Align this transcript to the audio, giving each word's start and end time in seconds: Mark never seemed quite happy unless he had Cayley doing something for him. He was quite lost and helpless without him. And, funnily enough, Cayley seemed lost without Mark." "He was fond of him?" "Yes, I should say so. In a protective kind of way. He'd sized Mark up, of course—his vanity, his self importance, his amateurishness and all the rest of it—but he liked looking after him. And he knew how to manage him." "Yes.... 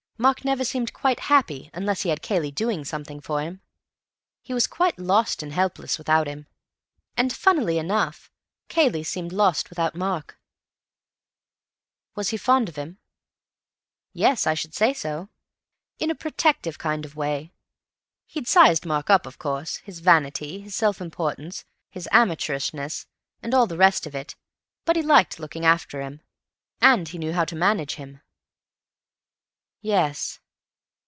Mark 0.21 0.45
never 0.45 0.63
seemed 0.63 0.93
quite 0.93 1.19
happy 1.19 1.71
unless 1.73 2.03
he 2.03 2.09
had 2.09 2.21
Cayley 2.21 2.51
doing 2.51 2.85
something 2.85 3.19
for 3.19 3.41
him. 3.41 3.59
He 4.43 4.53
was 4.53 4.67
quite 4.67 4.99
lost 4.99 5.41
and 5.41 5.51
helpless 5.51 5.97
without 5.97 6.27
him. 6.27 6.45
And, 7.17 7.33
funnily 7.33 7.79
enough, 7.79 8.29
Cayley 8.69 9.03
seemed 9.03 9.33
lost 9.33 9.71
without 9.71 9.95
Mark." 9.95 10.39
"He 12.13 12.13
was 12.17 12.29
fond 12.39 12.69
of 12.69 12.75
him?" 12.75 12.99
"Yes, 14.13 14.45
I 14.45 14.53
should 14.53 14.75
say 14.75 14.93
so. 14.93 15.29
In 15.97 16.11
a 16.11 16.21
protective 16.23 16.77
kind 16.77 17.03
of 17.03 17.15
way. 17.15 17.51
He'd 18.27 18.47
sized 18.47 18.85
Mark 18.85 19.09
up, 19.09 19.25
of 19.25 19.39
course—his 19.39 20.01
vanity, 20.01 20.61
his 20.61 20.75
self 20.75 21.01
importance, 21.01 21.65
his 21.89 22.07
amateurishness 22.11 23.07
and 23.41 23.55
all 23.55 23.65
the 23.65 23.75
rest 23.75 24.05
of 24.05 24.13
it—but 24.13 24.95
he 24.95 25.01
liked 25.01 25.39
looking 25.39 25.65
after 25.65 25.99
him. 25.99 26.21
And 26.79 27.07
he 27.07 27.17
knew 27.17 27.33
how 27.33 27.45
to 27.45 27.55
manage 27.55 27.95
him." 27.95 28.21
"Yes.... 29.83 30.39